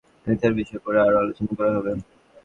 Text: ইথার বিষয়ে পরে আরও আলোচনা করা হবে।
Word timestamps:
ইথার 0.27 0.53
বিষয়ে 0.59 0.83
পরে 0.85 0.97
আরও 1.01 1.17
আলোচনা 1.23 1.51
করা 1.57 1.71
হবে। 1.77 1.91